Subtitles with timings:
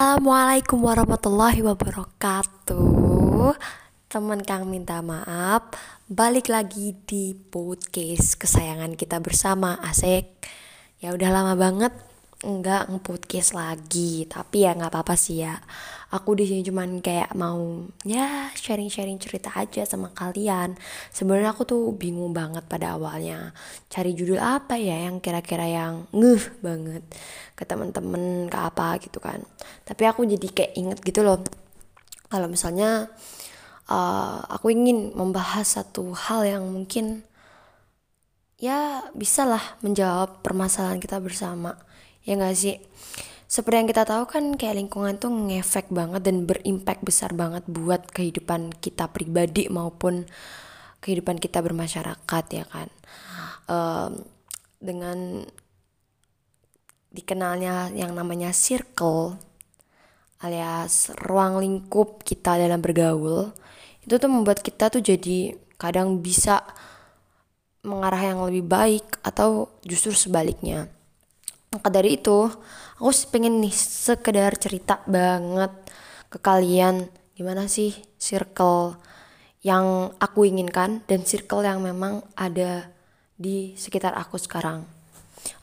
[0.00, 3.52] Assalamualaikum warahmatullahi wabarakatuh.
[4.08, 5.76] Teman Kang minta maaf
[6.08, 10.40] Balik lagi di podcast kesayangan kita bersama Asik.
[11.04, 11.92] Ya udah lama banget
[12.40, 15.60] nggak nge-podcast lagi Tapi ya nggak apa-apa sih ya.
[16.10, 20.74] Aku di sini cuman kayak mau ya sharing-sharing cerita aja sama kalian.
[21.14, 23.54] Sebenarnya aku tuh bingung banget pada awalnya.
[23.86, 27.04] Cari judul apa ya yang kira-kira yang ngeh banget
[27.54, 29.38] ke temen-temen ke apa gitu kan.
[29.86, 31.38] Tapi aku jadi kayak inget gitu loh.
[32.26, 33.06] Kalau misalnya
[33.86, 37.22] uh, aku ingin membahas satu hal yang mungkin
[38.60, 41.78] ya bisa lah menjawab permasalahan kita bersama
[42.24, 42.76] ya gak sih?
[43.50, 48.06] Seperti yang kita tahu kan kayak lingkungan tuh ngefek banget dan berimpact besar banget buat
[48.14, 50.22] kehidupan kita pribadi maupun
[51.02, 52.88] kehidupan kita bermasyarakat ya kan?
[53.66, 54.22] Um,
[54.78, 55.42] dengan
[57.10, 59.34] dikenalnya yang namanya circle
[60.40, 63.52] alias ruang lingkup kita dalam bergaul
[64.00, 66.64] itu tuh membuat kita tuh jadi kadang bisa
[67.84, 70.88] mengarah yang lebih baik atau justru sebaliknya
[71.70, 72.50] maka dari itu
[72.98, 75.70] aku pengen nih sekedar cerita banget
[76.30, 77.06] ke kalian
[77.38, 78.98] gimana sih circle
[79.62, 82.90] yang aku inginkan dan circle yang memang ada
[83.40, 85.00] di sekitar aku sekarang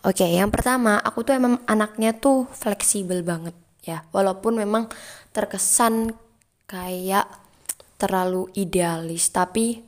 [0.05, 3.53] Oke, yang pertama, aku tuh emang anaknya tuh fleksibel banget
[3.85, 4.05] ya.
[4.09, 4.89] Walaupun memang
[5.33, 6.15] terkesan
[6.65, 7.27] kayak
[8.01, 9.81] terlalu idealis, tapi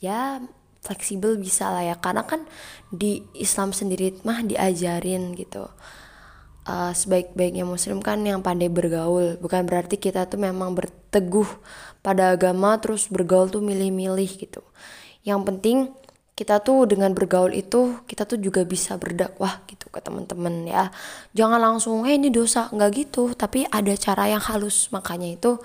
[0.00, 0.40] ya
[0.86, 1.98] fleksibel bisa lah ya.
[1.98, 2.46] Karena kan
[2.94, 5.66] di Islam sendiri mah diajarin gitu.
[6.66, 9.34] Uh, sebaik-baiknya muslim kan yang pandai bergaul.
[9.42, 11.46] Bukan berarti kita tuh memang berteguh
[12.06, 14.62] pada agama terus bergaul tuh milih-milih gitu.
[15.26, 15.78] Yang penting
[16.36, 20.90] kita tuh dengan bergaul itu kita tuh juga bisa berdakwah gitu ke teman-teman ya.
[21.34, 22.70] Jangan langsung eh ini dosa.
[22.70, 23.34] Nggak gitu.
[23.34, 24.90] Tapi ada cara yang halus.
[24.90, 25.58] Makanya itu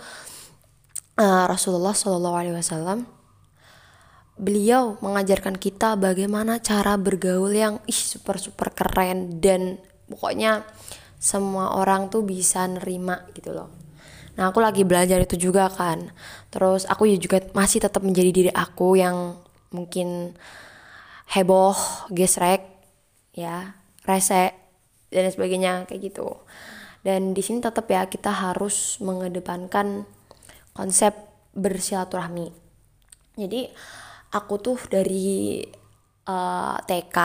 [1.18, 3.21] uh, Rasulullah Shallallahu Alaihi Wasallam
[4.42, 9.78] beliau mengajarkan kita bagaimana cara bergaul yang ih super super keren dan
[10.10, 10.66] pokoknya
[11.22, 13.70] semua orang tuh bisa nerima gitu loh
[14.32, 16.10] Nah aku lagi belajar itu juga kan
[16.50, 19.38] Terus aku juga masih tetap menjadi diri aku yang
[19.72, 20.36] mungkin
[21.32, 21.76] heboh,
[22.12, 22.68] gesrek,
[23.32, 24.52] ya, rese
[25.08, 26.44] dan sebagainya kayak gitu.
[27.02, 30.04] Dan di sini tetap ya kita harus mengedepankan
[30.76, 31.16] konsep
[31.56, 32.52] bersilaturahmi.
[33.40, 33.72] Jadi
[34.32, 35.62] aku tuh dari
[36.28, 37.18] uh, eh, TK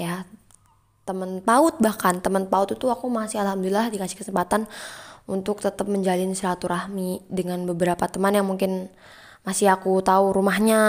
[0.00, 0.24] ya
[1.04, 4.68] temen PAUD bahkan temen PAUD itu aku masih alhamdulillah dikasih kesempatan
[5.28, 8.92] untuk tetap menjalin silaturahmi dengan beberapa teman yang mungkin
[9.44, 10.80] masih aku tahu rumahnya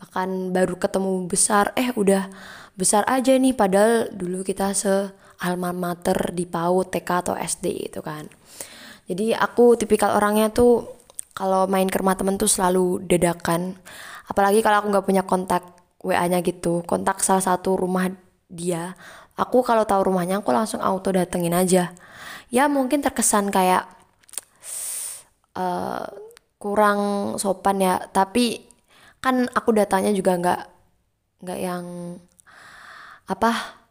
[0.00, 2.28] bahkan baru ketemu besar eh udah
[2.76, 5.12] besar aja nih padahal dulu kita se
[5.42, 8.30] alma mater di PAUD, TK atau SD itu kan.
[9.10, 10.86] Jadi aku tipikal orangnya tuh
[11.34, 13.76] kalau main ke rumah temen tuh selalu dadakan.
[14.32, 15.60] Apalagi kalau aku nggak punya kontak
[16.00, 18.08] WA-nya gitu, kontak salah satu rumah
[18.48, 18.96] dia.
[19.36, 21.92] Aku kalau tahu rumahnya aku langsung auto datengin aja.
[22.48, 23.84] Ya mungkin terkesan kayak
[25.52, 26.08] uh,
[26.56, 28.64] kurang sopan ya, tapi
[29.20, 30.60] kan aku datanya juga nggak
[31.44, 32.16] nggak yang
[33.28, 33.81] apa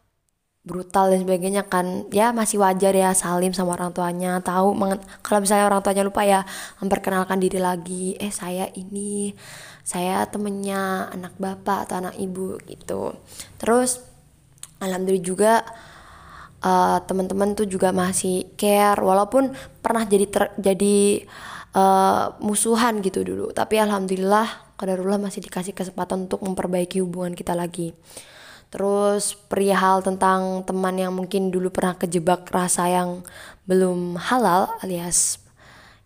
[0.62, 4.78] brutal dan sebagainya kan ya masih wajar ya salim sama orang tuanya tahu
[5.18, 6.46] kalau misalnya orang tuanya lupa ya
[6.78, 9.34] memperkenalkan diri lagi eh saya ini
[9.82, 13.18] saya temennya anak bapak atau anak ibu gitu.
[13.58, 14.06] Terus
[14.78, 15.52] alhamdulillah juga
[16.62, 19.50] uh, teman-teman tuh juga masih care walaupun
[19.82, 21.26] pernah jadi ter, jadi
[21.74, 27.94] uh, musuhan gitu dulu tapi alhamdulillah kadarullah masih dikasih kesempatan untuk memperbaiki hubungan kita lagi
[28.72, 33.20] terus perihal tentang teman yang mungkin dulu pernah kejebak rasa yang
[33.68, 35.36] belum halal alias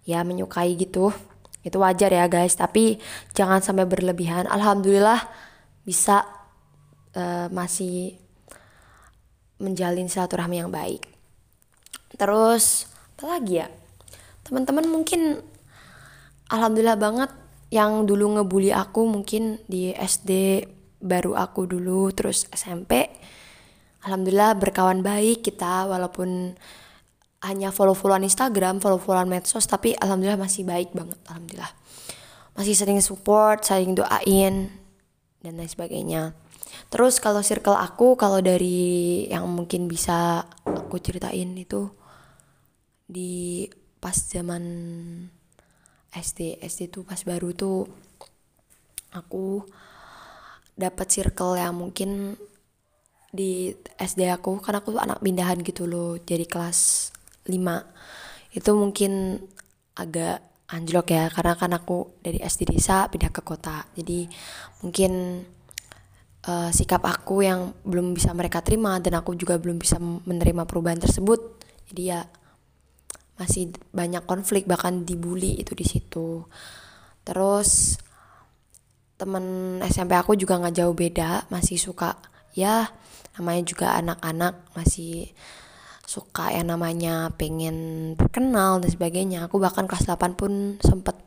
[0.03, 1.15] ya menyukai gitu.
[1.63, 2.59] Itu wajar ya guys.
[2.59, 2.99] Tapi
[3.39, 4.51] jangan sampai berlebihan.
[4.51, 5.23] Alhamdulillah
[5.87, 6.27] bisa
[7.15, 8.19] uh, masih
[9.63, 11.07] menjalin silaturahmi yang baik.
[12.19, 13.71] Terus apa lagi ya?
[14.43, 15.39] Teman-teman mungkin
[16.51, 17.31] alhamdulillah banget
[17.71, 20.63] yang dulu ngebully aku mungkin di SD
[21.07, 23.09] baru aku dulu terus SMP
[24.05, 26.55] alhamdulillah berkawan baik kita walaupun
[27.45, 31.73] hanya follow-followan Instagram, follow-followan medsos tapi alhamdulillah masih baik banget alhamdulillah.
[32.57, 34.73] Masih sering support, saling doain
[35.45, 36.33] dan lain sebagainya.
[36.89, 41.93] Terus kalau circle aku kalau dari yang mungkin bisa aku ceritain itu
[43.07, 43.67] di
[44.01, 44.65] pas zaman
[46.11, 47.87] SD SD tuh pas baru tuh
[49.13, 49.63] aku
[50.77, 52.37] dapat circle yang mungkin
[53.33, 57.11] di SD aku karena aku anak pindahan gitu loh jadi kelas
[57.49, 59.41] 5 itu mungkin
[59.97, 63.87] agak anjlok ya karena kan aku dari SD desa pindah ke kota.
[63.95, 64.27] Jadi
[64.83, 65.45] mungkin
[66.49, 70.99] uh, sikap aku yang belum bisa mereka terima dan aku juga belum bisa menerima perubahan
[70.99, 72.21] tersebut jadi ya
[73.37, 76.43] masih banyak konflik bahkan dibully itu di situ.
[77.23, 78.01] Terus
[79.17, 82.21] temen SMP aku juga nggak jauh beda masih suka
[82.53, 82.89] ya
[83.37, 85.33] namanya juga anak-anak masih
[86.07, 89.51] suka yang namanya pengen terkenal dan sebagainya.
[89.51, 91.19] Aku bahkan kelas 8 pun sempet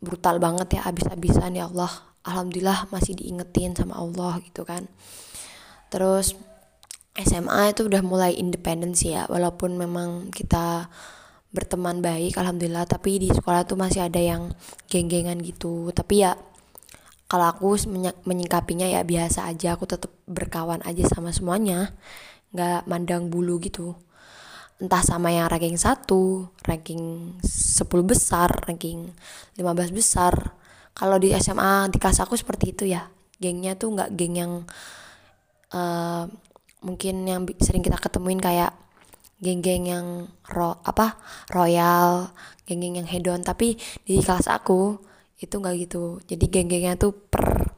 [0.00, 1.92] brutal banget ya abis-abisan ya Allah.
[2.24, 4.88] Alhamdulillah masih diingetin sama Allah gitu kan.
[5.92, 6.32] Terus
[7.14, 10.90] SMA itu udah mulai independen sih ya walaupun memang kita
[11.54, 14.50] berteman baik alhamdulillah tapi di sekolah tuh masih ada yang
[14.88, 15.92] geng-gengan gitu.
[15.92, 16.34] Tapi ya
[17.24, 17.74] kalau aku
[18.28, 21.96] menyingkapinya ya biasa aja aku tetap berkawan aja sama semuanya
[22.54, 23.96] nggak mandang bulu gitu
[24.82, 26.02] entah sama yang ranking 1,
[26.66, 27.02] ranking
[27.40, 29.14] 10 besar, ranking
[29.54, 30.34] 15 besar.
[30.90, 33.06] Kalau di SMA di kelas aku seperti itu ya.
[33.38, 34.52] Gengnya tuh nggak geng yang
[35.74, 36.26] uh,
[36.82, 38.74] mungkin yang sering kita ketemuin kayak
[39.42, 40.06] geng-geng yang
[40.46, 41.18] ro apa
[41.52, 42.32] royal
[42.64, 43.76] geng-geng yang hedon tapi
[44.06, 44.96] di kelas aku
[45.40, 46.20] itu nggak gitu.
[46.26, 47.74] Jadi geng-gengnya tuh per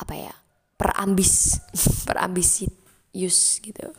[0.00, 0.32] apa ya
[0.80, 1.60] per ambis
[2.08, 3.92] per ambisius gitu.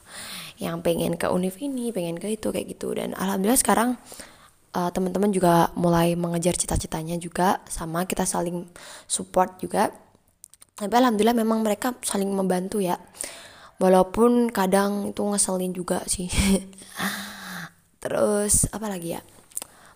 [0.62, 2.94] Yang pengen ke univ ini pengen ke itu kayak gitu.
[2.96, 3.98] Dan alhamdulillah sekarang
[4.76, 8.66] uh, teman-teman juga mulai mengejar cita-citanya juga sama kita saling
[9.06, 9.92] support juga.
[10.78, 12.98] Tapi alhamdulillah memang mereka saling membantu ya.
[13.82, 16.30] Walaupun kadang itu ngeselin juga sih.
[18.02, 19.22] Terus apa lagi ya?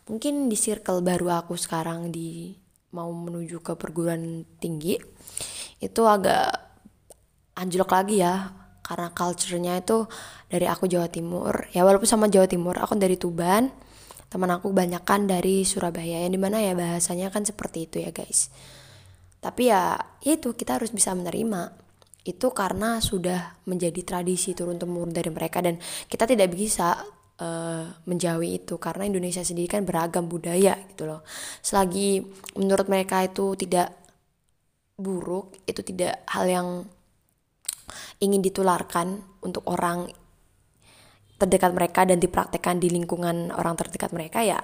[0.06, 2.54] Mungkin di circle baru aku sekarang di
[2.92, 5.00] mau menuju ke perguruan tinggi
[5.82, 6.52] itu agak
[7.56, 8.52] anjlok lagi ya
[8.86, 10.06] karena culture-nya itu
[10.46, 11.66] dari aku Jawa Timur.
[11.74, 13.74] Ya walaupun sama Jawa Timur aku dari Tuban
[14.30, 18.54] teman aku kebanyakan dari Surabaya yang di mana ya bahasanya kan seperti itu ya guys.
[19.42, 21.74] Tapi ya itu kita harus bisa menerima.
[22.26, 25.78] Itu karena sudah menjadi tradisi turun temurun dari mereka dan
[26.10, 27.06] kita tidak bisa
[27.40, 31.22] uh, menjauhi itu karena Indonesia sendiri kan beragam budaya gitu loh.
[31.64, 32.24] Selagi
[32.60, 33.96] menurut mereka itu tidak
[34.96, 36.68] buruk, itu tidak hal yang
[38.24, 40.08] ingin ditularkan untuk orang
[41.36, 44.64] terdekat mereka dan dipraktekkan di lingkungan orang terdekat mereka ya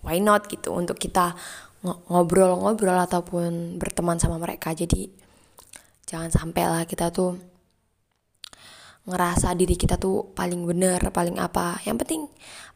[0.00, 1.36] why not gitu untuk kita
[1.84, 5.12] ngobrol-ngobrol ataupun berteman sama mereka jadi
[6.08, 7.38] jangan sampai lah kita tuh
[9.08, 11.80] ngerasa diri kita tuh paling bener paling apa.
[11.88, 12.22] Yang penting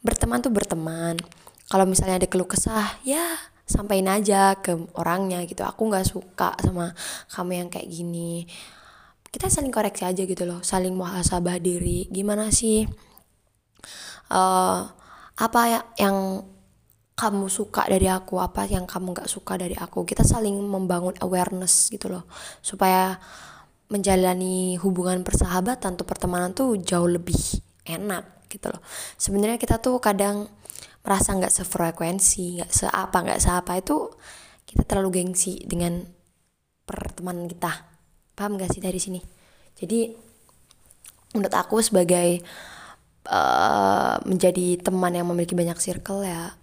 [0.01, 1.21] berteman tuh berteman.
[1.69, 3.37] Kalau misalnya ada keluh kesah ya
[3.69, 5.63] sampaikan aja ke orangnya gitu.
[5.63, 6.97] Aku nggak suka sama
[7.31, 8.49] kamu yang kayak gini.
[9.33, 12.09] Kita saling koreksi aja gitu loh saling muhasabah diri.
[12.09, 12.85] Gimana sih
[14.33, 14.81] uh,
[15.37, 16.45] apa ya yang
[17.13, 20.05] kamu suka dari aku apa yang kamu nggak suka dari aku.
[20.09, 22.25] Kita saling membangun awareness gitu loh
[22.65, 23.21] supaya
[23.93, 27.37] menjalani hubungan persahabatan atau pertemanan tuh jauh lebih
[27.85, 28.81] enak gitu loh.
[29.21, 30.49] Sebenarnya kita tuh kadang
[31.05, 34.09] merasa nggak sefrekuensi nggak seapa nggak seapa itu
[34.65, 36.01] kita terlalu gengsi dengan
[36.89, 37.93] pertemanan kita.
[38.33, 39.21] Paham gak sih dari sini?
[39.77, 40.09] Jadi
[41.37, 42.41] menurut aku sebagai
[43.29, 46.57] uh, menjadi teman yang memiliki banyak circle ya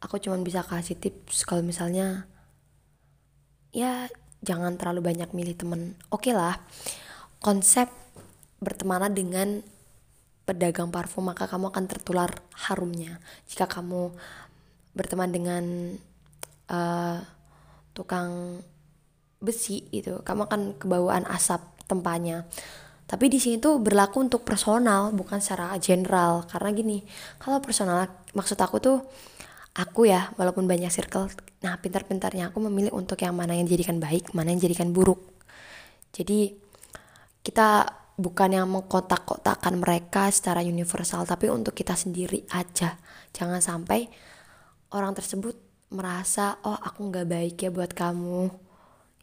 [0.00, 2.28] aku cuma bisa kasih tips kalau misalnya
[3.72, 4.06] ya
[4.42, 5.94] jangan terlalu banyak milih temen.
[6.08, 6.58] Oke okay lah
[7.40, 7.88] konsep
[8.58, 9.60] bertemanan dengan
[10.48, 12.30] pedagang parfum maka kamu akan tertular
[12.68, 13.20] harumnya.
[13.46, 14.12] Jika kamu
[14.96, 15.64] berteman dengan
[16.72, 17.20] uh,
[17.92, 18.60] tukang
[19.36, 22.48] besi itu kamu akan kebawaan asap tempatnya
[23.06, 26.42] tapi di sini tuh berlaku untuk personal bukan secara general.
[26.50, 26.98] Karena gini
[27.38, 28.98] kalau personal maksud aku tuh
[29.76, 31.28] aku ya walaupun banyak circle
[31.60, 35.20] nah pintar-pintarnya aku memilih untuk yang mana yang jadikan baik mana yang jadikan buruk.
[36.16, 36.56] Jadi
[37.44, 37.84] kita
[38.16, 42.96] bukan yang mengkotak-kotakan mereka secara universal tapi untuk kita sendiri aja.
[43.36, 44.08] Jangan sampai
[44.96, 45.60] orang tersebut
[45.92, 48.48] merasa oh aku nggak baik ya buat kamu.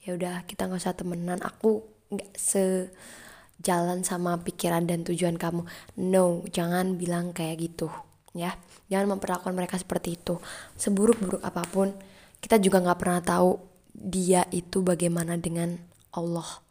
[0.05, 1.41] Ya udah kita nggak usah temenan.
[1.41, 1.81] Aku
[2.13, 5.65] nggak sejalan sama pikiran dan tujuan kamu.
[5.97, 7.89] No jangan bilang kayak gitu
[8.33, 8.57] ya
[8.89, 10.41] jangan memperlakukan mereka seperti itu.
[10.77, 11.93] Seburuk-buruk apa pun
[12.41, 13.61] kita juga nggak pernah tahu
[13.93, 15.77] dia itu bagaimana dengan
[16.11, 16.61] Allah.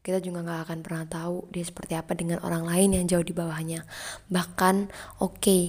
[0.00, 3.36] Kita juga nggak akan pernah tahu dia seperti apa dengan orang lain yang jauh di
[3.36, 3.84] bawahnya.
[4.32, 4.88] Bahkan
[5.20, 5.62] oke okay,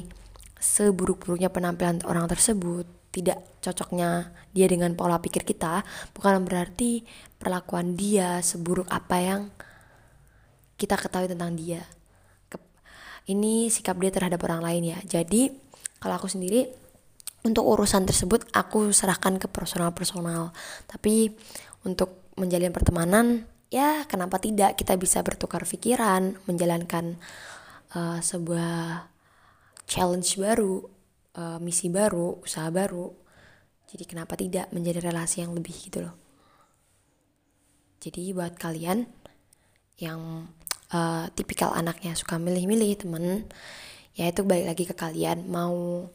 [0.62, 5.84] seburuk-buruknya penampilan orang tersebut tidak cocoknya dia dengan pola pikir kita
[6.16, 7.04] bukan berarti
[7.36, 9.42] perlakuan dia seburuk apa yang
[10.80, 11.84] kita ketahui tentang dia
[13.32, 15.00] ini sikap dia terhadap orang lain ya.
[15.08, 15.52] Jadi
[16.02, 16.68] kalau aku sendiri
[17.42, 20.54] untuk urusan tersebut aku serahkan ke personal-personal.
[20.86, 21.34] Tapi
[21.88, 27.16] untuk menjalin pertemanan ya kenapa tidak kita bisa bertukar pikiran menjalankan
[27.96, 29.08] uh, sebuah
[29.88, 30.84] challenge baru
[31.38, 33.12] uh, misi baru usaha baru.
[33.92, 36.16] Jadi kenapa tidak menjadi relasi yang lebih gitu loh.
[38.02, 39.04] Jadi buat kalian
[40.02, 40.50] yang
[40.92, 43.48] uh, tipikal anaknya suka milih-milih temen
[44.16, 45.48] ya itu balik lagi ke kalian.
[45.48, 46.08] Mau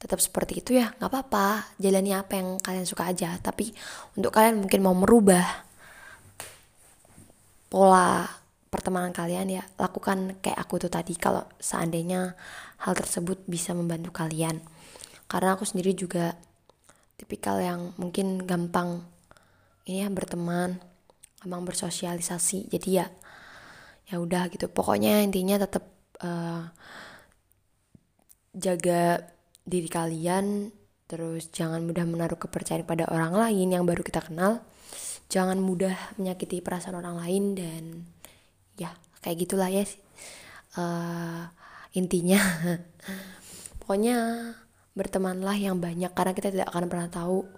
[0.00, 3.36] tetap seperti itu ya nggak apa-apa jalani apa yang kalian suka aja.
[3.38, 3.70] Tapi
[4.18, 5.44] untuk kalian mungkin mau merubah
[7.72, 8.28] pola
[8.72, 11.14] pertemanan kalian ya lakukan kayak aku tuh tadi.
[11.14, 12.34] Kalau seandainya
[12.82, 14.58] hal tersebut bisa membantu kalian.
[15.30, 16.36] Karena aku sendiri juga
[17.16, 19.06] tipikal yang mungkin gampang
[19.86, 20.82] ini ya berteman
[21.42, 22.70] gampang bersosialisasi.
[22.70, 23.06] Jadi ya
[24.12, 24.68] ya udah gitu.
[24.68, 25.88] Pokoknya intinya tetap
[26.20, 26.68] uh,
[28.52, 29.24] jaga
[29.64, 30.68] diri kalian
[31.08, 34.60] terus jangan mudah menaruh kepercayaan pada orang lain yang baru kita kenal.
[35.32, 37.84] Jangan mudah menyakiti perasaan orang lain dan
[38.76, 38.92] ya
[39.24, 39.84] kayak gitulah ya
[40.76, 41.48] uh,
[41.92, 42.40] intinya
[43.80, 44.16] pokoknya
[44.92, 47.48] bertemanlah yang banyak karena kita tidak akan pernah tahu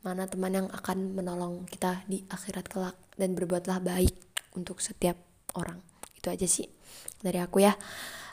[0.00, 2.96] mana teman yang akan menolong kita di akhirat kelak.
[3.20, 4.16] Dan berbuatlah baik
[4.56, 5.80] untuk setiap orang.
[6.14, 6.68] Itu aja sih
[7.20, 7.74] dari aku ya.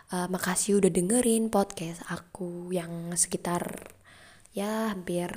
[0.07, 3.91] Uh, makasih udah dengerin podcast aku yang sekitar
[4.55, 5.27] ya hampir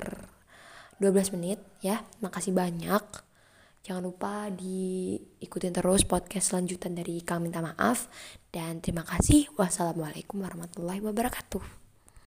[1.01, 2.07] 12 menit ya.
[2.23, 3.03] Makasih banyak.
[3.81, 8.07] Jangan lupa diikutin terus podcast selanjutan dari kami minta maaf.
[8.53, 9.49] Dan terima kasih.
[9.57, 11.81] Wassalamualaikum warahmatullahi wabarakatuh.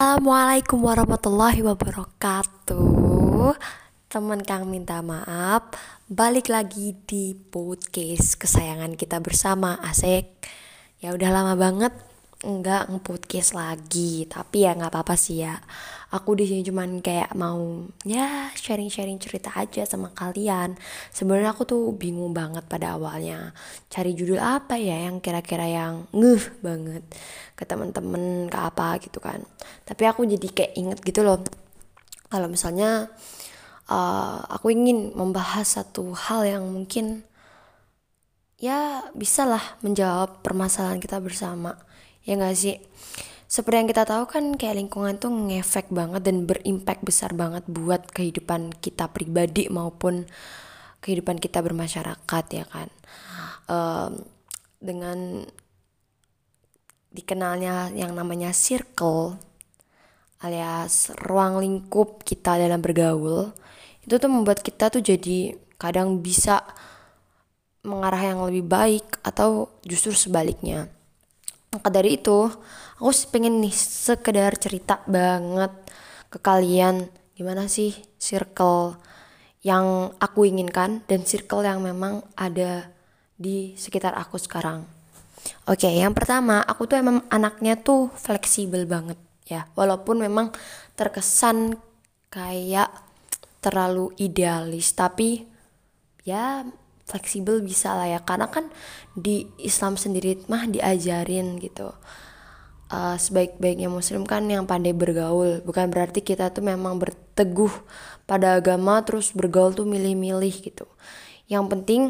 [0.01, 3.84] Assalamualaikum warahmatullahi wabarakatuh
[4.15, 5.75] teman Kang minta maaf
[6.07, 10.39] balik lagi di podcast kesayangan kita bersama Asek.
[11.03, 11.91] Ya udah lama banget
[12.47, 15.59] nggak ngepodcast lagi tapi ya nggak apa-apa sih ya.
[16.15, 20.79] Aku di sini cuman kayak mau ya sharing-sharing cerita aja sama kalian.
[21.11, 23.51] Sebenarnya aku tuh bingung banget pada awalnya.
[23.91, 27.03] Cari judul apa ya yang kira-kira yang ngeh banget
[27.59, 29.43] ke temen-temen ke apa gitu kan.
[29.83, 31.43] Tapi aku jadi kayak inget gitu loh.
[32.31, 33.11] Kalau misalnya
[33.89, 37.25] uh, aku ingin membahas satu hal yang mungkin
[38.61, 41.77] ya bisalah menjawab permasalahan kita bersama.
[42.25, 42.81] Ya gak sih?
[43.45, 48.09] Seperti yang kita tahu kan kayak lingkungan tuh ngefek banget dan berimpact besar banget buat
[48.11, 50.25] kehidupan kita pribadi maupun
[51.05, 52.89] kehidupan kita bermasyarakat ya kan?
[53.69, 54.25] Um,
[54.81, 55.45] dengan
[57.15, 59.39] dikenalnya yang namanya circle
[60.43, 63.55] alias ruang lingkup kita dalam bergaul
[64.05, 66.63] itu tuh membuat kita tuh jadi kadang bisa
[67.85, 70.89] mengarah yang lebih baik atau justru sebaliknya
[71.75, 72.47] maka dari itu
[73.03, 75.75] aku pengen nih sekedar cerita banget
[76.31, 78.95] ke kalian gimana sih circle
[79.65, 82.95] yang aku inginkan dan circle yang memang ada
[83.35, 84.87] di sekitar aku sekarang.
[85.67, 89.19] Oke, yang pertama aku tuh emang anaknya tuh fleksibel banget
[89.49, 89.67] ya.
[89.73, 90.53] Walaupun memang
[90.95, 91.81] terkesan
[92.29, 92.93] kayak
[93.65, 95.49] terlalu idealis tapi
[96.29, 96.69] ya
[97.09, 98.21] fleksibel bisa lah ya.
[98.21, 98.69] Karena kan
[99.17, 101.93] di Islam sendiri mah diajarin gitu.
[102.93, 105.65] Uh, sebaik-baiknya muslim kan yang pandai bergaul.
[105.65, 107.73] Bukan berarti kita tuh memang berteguh
[108.29, 110.85] pada agama terus bergaul tuh milih-milih gitu.
[111.49, 112.03] Yang penting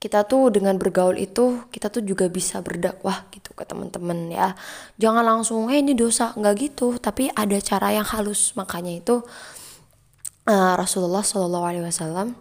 [0.00, 4.52] kita tuh dengan bergaul itu kita tuh juga bisa berdakwah gitu ke teman-teman ya.
[5.00, 6.36] Jangan langsung eh ini dosa.
[6.36, 7.00] Nggak gitu.
[7.00, 8.52] Tapi ada cara yang halus.
[8.52, 9.24] Makanya itu
[10.48, 12.36] uh, Rasulullah Shallallahu Alaihi Wasallam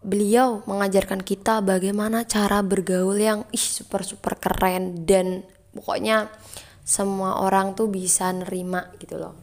[0.00, 5.44] beliau mengajarkan kita bagaimana cara bergaul yang ih super super keren dan
[5.76, 6.32] pokoknya
[6.80, 9.36] semua orang tuh bisa nerima gitu loh.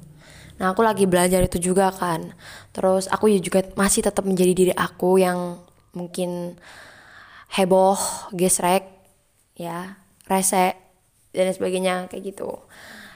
[0.57, 2.33] Nah aku lagi belajar itu juga kan.
[2.73, 5.61] Terus aku ya juga masih tetap menjadi diri aku yang
[5.93, 6.57] mungkin
[7.53, 7.97] heboh,
[8.33, 8.83] gesrek,
[9.53, 10.73] ya, rese
[11.31, 12.65] dan sebagainya kayak gitu.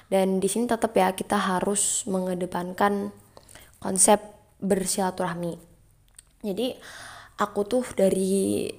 [0.08, 3.10] Dan di sini tetap ya kita harus mengedepankan
[3.81, 4.21] konsep
[4.61, 5.57] bersilaturahmi.
[6.45, 6.77] Jadi
[7.41, 8.69] aku tuh dari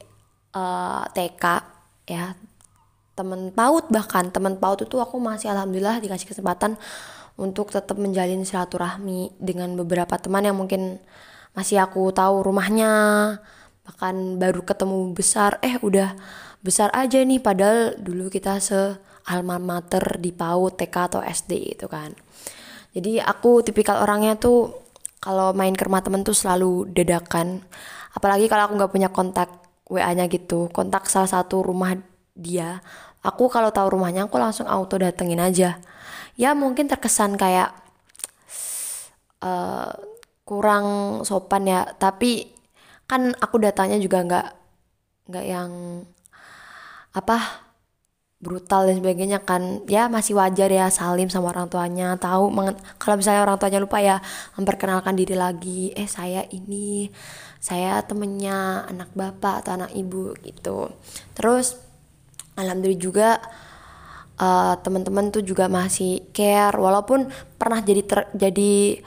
[0.54, 1.44] uh, eh, TK
[2.06, 2.34] ya
[3.12, 6.80] temen PAUD bahkan temen PAUD itu aku masih alhamdulillah dikasih kesempatan
[7.36, 11.02] untuk tetap menjalin silaturahmi dengan beberapa teman yang mungkin
[11.52, 12.92] masih aku tahu rumahnya
[13.84, 16.16] bahkan baru ketemu besar eh udah
[16.64, 18.96] besar aja nih padahal dulu kita se
[19.28, 22.14] alma mater di PAUD TK atau SD itu kan
[22.96, 24.82] jadi aku tipikal orangnya tuh
[25.22, 27.62] kalau main ke rumah temen tuh selalu dadakan.
[28.10, 29.48] Apalagi kalau aku nggak punya kontak
[29.86, 30.66] WA-nya gitu.
[30.74, 31.94] Kontak salah satu rumah
[32.34, 32.82] dia.
[33.22, 35.78] Aku kalau tahu rumahnya aku langsung auto datengin aja.
[36.34, 37.70] Ya mungkin terkesan kayak
[39.46, 39.94] uh,
[40.42, 41.86] kurang sopan ya.
[41.94, 42.50] Tapi
[43.06, 44.46] kan aku datanya juga nggak
[45.30, 46.02] nggak yang
[47.14, 47.61] apa
[48.42, 52.50] brutal dan sebagainya kan ya masih wajar ya salim sama orang tuanya tahu
[52.98, 54.18] kalau misalnya orang tuanya lupa ya
[54.58, 57.06] memperkenalkan diri lagi eh saya ini
[57.62, 60.90] saya temennya anak bapak atau anak ibu gitu.
[61.38, 61.78] Terus
[62.58, 63.28] alhamdulillah juga
[64.42, 69.00] uh, teman-teman tuh juga masih care walaupun pernah jadi ter, jadi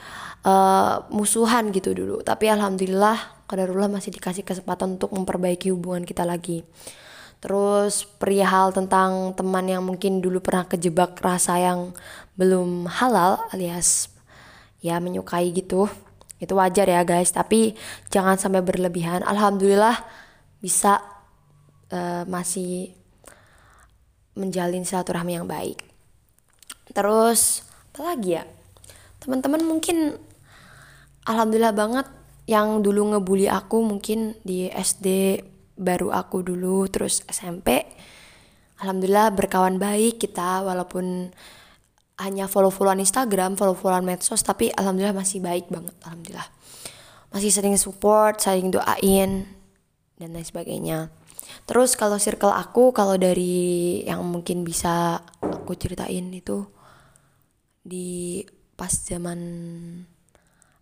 [0.48, 6.66] uh, musuhan gitu dulu tapi alhamdulillah kadarullah masih dikasih kesempatan untuk memperbaiki hubungan kita lagi
[7.40, 11.92] Terus perihal tentang teman yang mungkin dulu pernah kejebak rasa yang
[12.34, 14.08] belum halal alias
[14.80, 15.88] ya menyukai gitu.
[16.36, 17.76] Itu wajar ya guys, tapi
[18.12, 19.24] jangan sampai berlebihan.
[19.24, 20.04] Alhamdulillah
[20.60, 21.00] bisa
[21.92, 22.92] uh, masih
[24.36, 25.80] menjalin silaturahmi yang baik.
[26.92, 27.64] Terus
[27.96, 28.44] apa lagi ya?
[29.20, 30.20] Teman-teman mungkin
[31.24, 32.06] alhamdulillah banget
[32.46, 35.40] yang dulu ngebully aku mungkin di SD
[35.76, 37.84] baru aku dulu terus SMP
[38.80, 41.32] alhamdulillah berkawan baik kita walaupun
[42.16, 46.48] hanya follow-followan Instagram, follow-followan medsos tapi alhamdulillah masih baik banget alhamdulillah.
[47.28, 49.44] Masih sering support, saling doain
[50.16, 51.12] dan lain sebagainya.
[51.68, 56.64] Terus kalau circle aku kalau dari yang mungkin bisa aku ceritain itu
[57.84, 58.40] di
[58.74, 59.38] pas zaman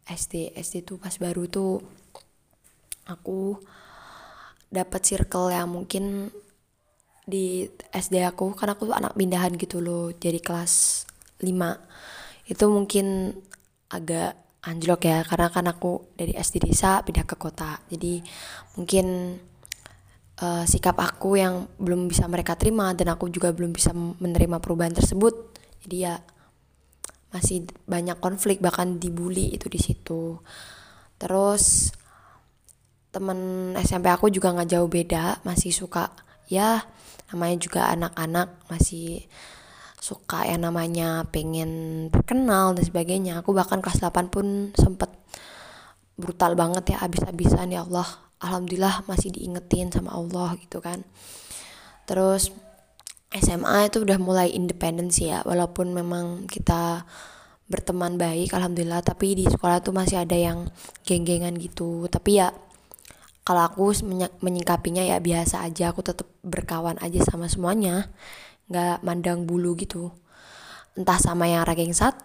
[0.07, 1.83] SD, SD tuh pas baru tuh
[3.11, 3.59] aku
[4.75, 6.35] dapat circle yang mungkin
[7.25, 7.64] di
[7.95, 11.07] SD aku kan aku anak pindahan gitu loh jadi kelas
[11.40, 13.33] 5 itu mungkin
[13.88, 17.81] agak anjlok ya karena kan aku dari SD desa pindah ke kota.
[17.88, 18.21] Jadi
[18.81, 19.37] mungkin
[20.40, 24.97] uh, sikap aku yang belum bisa mereka terima dan aku juga belum bisa menerima perubahan
[24.97, 25.52] tersebut
[25.85, 26.14] jadi ya
[27.35, 30.38] masih banyak konflik bahkan dibully itu di situ.
[31.20, 31.92] Terus
[33.14, 36.11] temen SMP aku juga nggak jauh beda masih suka
[36.50, 36.83] ya
[37.31, 39.24] namanya juga anak-anak masih
[40.05, 43.40] suka yang namanya pengen terkenal dan sebagainya.
[43.40, 45.09] Aku bahkan kelas 8 pun sempet
[46.20, 48.05] brutal banget ya abis-abisan ya Allah.
[48.44, 51.00] Alhamdulillah masih diingetin sama Allah gitu kan.
[52.05, 52.53] Terus
[53.33, 57.09] SMA itu udah mulai independen sih ya walaupun memang kita
[57.64, 60.68] berteman baik alhamdulillah tapi di sekolah tuh masih ada yang
[61.09, 62.05] geng-gengan gitu.
[62.12, 62.53] Tapi ya
[63.44, 63.92] kalau aku
[64.40, 68.09] menyingkapinya ya biasa aja aku tetap berkawan aja sama semuanya
[68.72, 70.11] nggak mandang bulu gitu
[70.94, 72.22] entah sama yang ranking 1,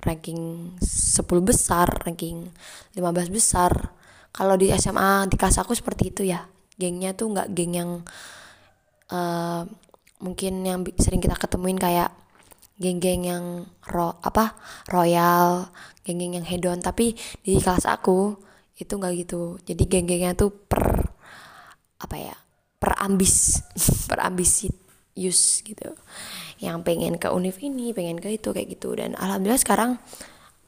[0.00, 2.48] ranking 10 besar, ranking
[2.96, 3.92] 15 besar.
[4.32, 6.48] Kalau di SMA di kelas aku seperti itu ya.
[6.80, 7.90] Gengnya tuh nggak geng yang
[9.12, 9.62] uh,
[10.20, 12.12] mungkin yang sering kita ketemuin kayak
[12.76, 13.44] geng-geng yang
[13.88, 14.56] ro apa
[14.92, 15.72] royal,
[16.04, 18.36] geng-geng yang hedon, tapi di kelas aku
[18.76, 19.56] itu nggak gitu.
[19.64, 21.12] Jadi geng-gengnya tuh per
[21.96, 22.36] apa ya
[22.76, 23.64] per ambis
[24.08, 25.96] per ambisius gitu.
[26.60, 28.92] Yang pengen ke univ ini pengen ke itu kayak gitu.
[28.96, 29.90] Dan alhamdulillah sekarang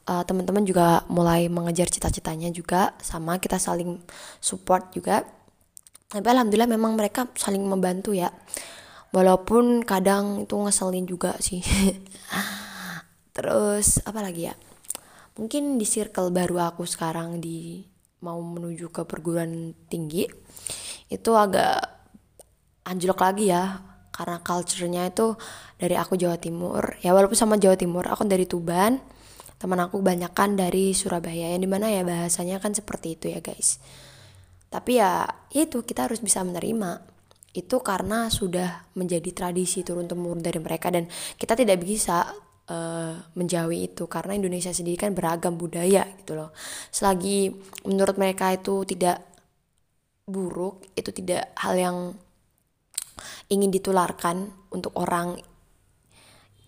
[0.09, 4.01] uh, teman-teman juga mulai mengejar cita-citanya juga sama kita saling
[4.41, 5.25] support juga.
[6.09, 8.33] Tapi alhamdulillah memang mereka saling membantu ya.
[9.13, 11.61] Walaupun kadang itu ngeselin juga sih.
[13.37, 14.55] Terus apa lagi ya?
[15.39, 17.87] Mungkin di circle baru aku sekarang di
[18.23, 20.27] mau menuju ke perguruan tinggi
[21.09, 21.79] itu agak
[22.85, 25.39] anjlok lagi ya karena culture-nya itu
[25.79, 26.99] dari aku Jawa Timur.
[27.07, 28.99] Ya walaupun sama Jawa Timur aku dari Tuban
[29.59, 33.83] teman aku banyakkan dari Surabaya yang di mana ya bahasanya kan seperti itu ya guys.
[34.71, 37.03] Tapi ya, ya itu kita harus bisa menerima.
[37.55, 42.31] Itu karena sudah menjadi tradisi turun temurun dari mereka dan kita tidak bisa
[42.69, 46.55] uh, menjauhi itu karena Indonesia sendiri kan beragam budaya gitu loh.
[46.93, 47.53] Selagi
[47.89, 49.25] menurut mereka itu tidak
[50.29, 51.97] buruk, itu tidak hal yang
[53.49, 55.41] ingin ditularkan untuk orang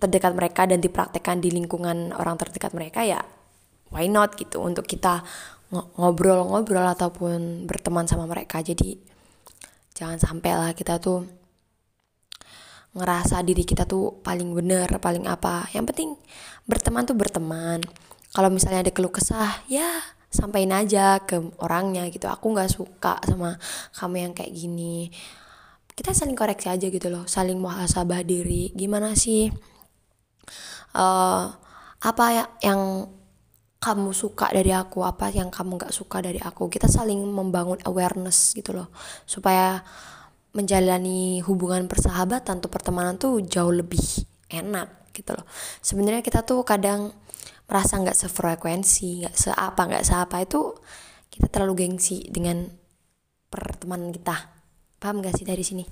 [0.01, 3.21] terdekat mereka dan dipraktekkan di lingkungan orang terdekat mereka ya
[3.93, 5.21] why not gitu untuk kita
[5.71, 8.97] ngobrol-ngobrol ataupun berteman sama mereka jadi
[9.95, 11.29] jangan sampai lah kita tuh
[12.91, 15.71] ngerasa diri kita tuh paling bener paling apa.
[15.71, 16.11] Yang penting
[16.67, 17.81] berteman tuh berteman.
[18.31, 22.31] Kalau misalnya ada keluh kesah ya sampaikan aja ke orangnya gitu.
[22.31, 23.59] Aku nggak suka sama
[23.95, 25.11] kamu yang kayak gini.
[25.95, 28.71] Kita saling koreksi aja gitu loh saling muhasabah diri.
[28.75, 29.51] Gimana sih
[30.95, 31.45] uh,
[32.01, 33.11] apa ya yang
[33.81, 36.69] kamu suka dari aku apa yang kamu nggak suka dari aku.
[36.69, 38.93] Kita saling membangun awareness gitu loh.
[39.25, 39.81] Supaya
[40.51, 44.03] menjalani hubungan persahabatan atau pertemanan tuh jauh lebih
[44.51, 45.47] enak gitu loh.
[45.83, 47.15] Sebenarnya kita tuh kadang
[47.71, 50.75] merasa nggak sefrekuensi nggak seapa nggak seapa itu
[51.31, 52.67] kita terlalu gengsi dengan
[53.47, 54.37] pertemanan kita.
[55.01, 55.87] Paham gak sih dari sini?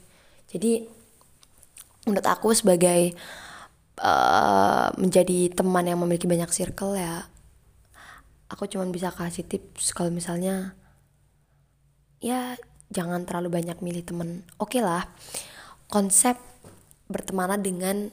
[0.50, 0.84] Jadi
[2.04, 3.14] menurut aku sebagai
[4.02, 7.24] uh, menjadi teman yang memiliki banyak circle ya
[8.48, 10.72] aku cuma bisa kasih tips kalau misalnya
[12.18, 12.56] ya
[12.88, 14.42] jangan terlalu banyak milih temen.
[14.56, 15.04] Oke okay lah
[15.88, 16.36] konsep
[17.08, 18.12] bertemanan dengan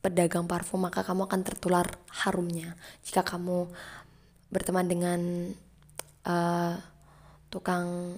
[0.00, 1.86] pedagang parfum maka kamu akan tertular
[2.24, 2.76] harumnya.
[3.04, 3.68] Jika kamu
[4.48, 5.20] berteman dengan
[6.24, 6.74] uh,
[7.52, 8.16] tukang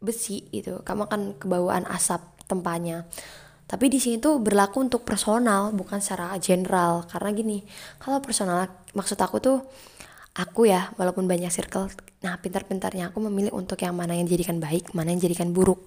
[0.00, 3.04] besi itu kamu akan kebawaan asap tempatnya
[3.70, 7.06] tapi di sini tuh berlaku untuk personal bukan secara general.
[7.06, 7.62] Karena gini
[8.02, 8.66] kalau personal
[8.98, 9.62] maksud aku tuh
[10.34, 11.90] aku ya walaupun banyak circle
[12.22, 15.80] nah pintar-pintarnya aku memilih untuk yang mana yang dijadikan baik mana yang dijadikan buruk.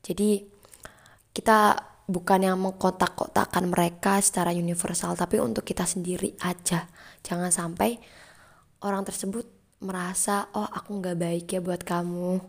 [0.00, 0.46] Jadi
[1.34, 1.76] kita
[2.08, 6.88] bukan yang mengkotak-kotakan mereka secara universal tapi untuk kita sendiri aja.
[7.22, 8.00] Jangan sampai
[8.80, 9.44] orang tersebut
[9.84, 12.40] merasa oh aku nggak baik ya buat kamu.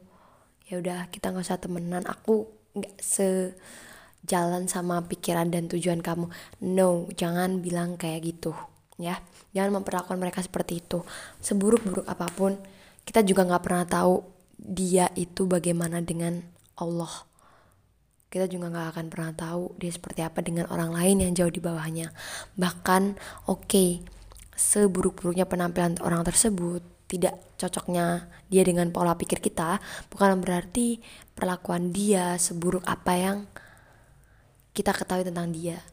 [0.71, 2.07] Ya udah kita nggak usah temenan.
[2.07, 6.31] Aku nggak sejalan sama pikiran dan tujuan kamu.
[6.63, 8.55] No jangan bilang kayak gitu
[9.01, 9.19] ya.
[9.51, 11.03] Jangan memperlakukan mereka seperti itu.
[11.43, 12.55] Seburuk-buruk apa pun
[13.03, 14.21] kita juga nggak pernah tahu
[14.55, 16.39] dia itu bagaimana dengan
[16.77, 17.11] Allah.
[18.31, 21.59] Kita juga nggak akan pernah tahu dia seperti apa dengan orang lain yang jauh di
[21.59, 22.15] bawahnya.
[22.55, 23.19] Bahkan
[23.51, 23.89] oke okay,
[24.55, 31.03] seburuk-buruknya penampilan orang tersebut tidak cocoknya dia dengan pola pikir kita bukan berarti
[31.35, 33.37] perlakuan dia seburuk apa yang
[34.71, 35.83] kita ketahui tentang dia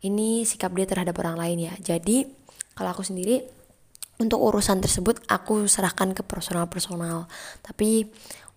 [0.00, 1.74] ini sikap dia terhadap orang lain ya.
[1.80, 2.24] Jadi
[2.72, 3.44] kalau aku sendiri
[4.20, 7.28] untuk urusan tersebut aku serahkan ke personal-personal.
[7.64, 8.08] Tapi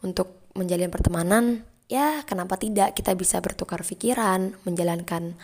[0.03, 5.35] untuk menjalin pertemanan ya kenapa tidak kita bisa bertukar pikiran menjalankan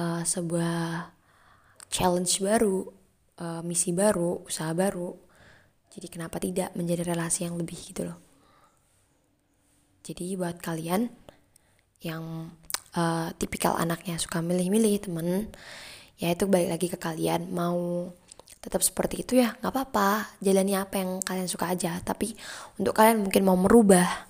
[0.00, 1.10] uh, sebuah
[1.88, 2.88] challenge baru
[3.40, 5.16] uh, misi baru usaha baru.
[5.88, 8.18] Jadi kenapa tidak menjadi relasi yang lebih gitu loh.
[10.04, 11.10] Jadi buat kalian
[12.00, 12.52] yang
[12.96, 15.50] uh, tipikal anaknya suka milih-milih temen
[16.18, 17.50] ya itu balik lagi ke kalian.
[17.52, 18.10] Mau
[18.58, 21.98] tetap seperti itu ya nggak apa-apa jalani apa yang kalian suka aja.
[22.00, 22.32] Tapi
[22.80, 24.28] untuk kalian mungkin mau merubah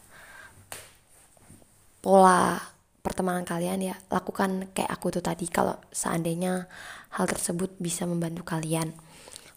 [1.98, 2.58] pola
[3.02, 6.68] pertemanan kalian ya lakukan kayak aku tuh tadi kalau seandainya
[7.16, 8.92] hal tersebut bisa membantu kalian.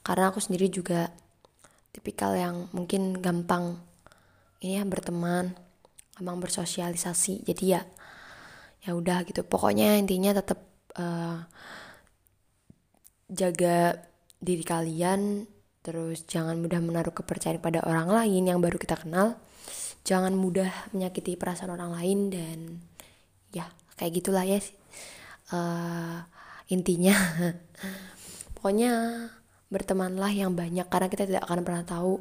[0.01, 1.13] Karena aku sendiri juga
[1.91, 3.77] tipikal yang mungkin gampang
[4.63, 5.51] ini ya berteman
[6.15, 7.43] gampang bersosialisasi.
[7.43, 7.81] Jadi ya
[8.85, 9.41] ya udah gitu.
[9.45, 10.59] Pokoknya intinya tetap
[10.97, 11.39] uh, eh,
[13.31, 14.01] jaga
[14.41, 15.45] diri kalian
[15.81, 19.37] terus jangan mudah menaruh kepercayaan pada orang lain yang baru kita kenal.
[20.01, 22.59] Jangan mudah menyakiti perasaan orang lain dan
[23.53, 24.57] ya kayak gitulah ya
[25.53, 26.25] uh,
[26.71, 27.13] intinya
[28.57, 28.91] pokoknya
[29.69, 32.17] bertemanlah yang banyak karena kita tidak akan pernah tahu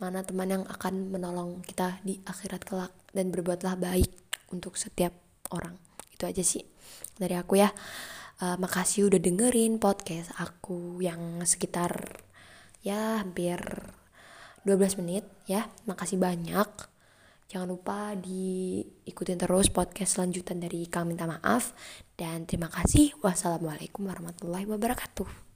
[0.00, 2.92] mana teman yang akan menolong kita di akhirat kelak.
[3.12, 4.08] Dan berbuatlah baik
[4.54, 5.74] untuk setiap orang
[6.10, 6.64] itu aja sih
[7.16, 7.70] dari aku ya
[8.40, 12.22] uh, makasih udah dengerin podcast aku yang sekitar
[12.80, 13.60] ya hampir
[14.64, 15.68] 12 menit ya.
[15.88, 16.68] Makasih banyak.
[17.50, 21.74] Jangan lupa diikutin terus podcast selanjutan dari Kang Minta Maaf.
[22.14, 23.16] Dan terima kasih.
[23.24, 25.49] Wassalamualaikum warahmatullahi wabarakatuh.